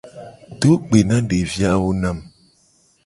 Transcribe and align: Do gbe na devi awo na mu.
Do 0.59 0.71
gbe 0.85 0.99
na 1.09 1.17
devi 1.29 1.61
awo 1.71 1.89
na 2.01 2.09
mu. 2.17 2.25